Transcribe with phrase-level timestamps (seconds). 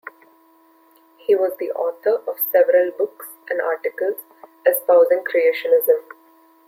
[1.27, 4.15] He was the author of several books and articles
[4.65, 6.01] espousing creationism.